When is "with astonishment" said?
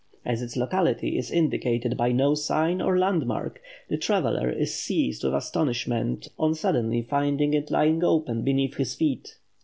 5.23-6.27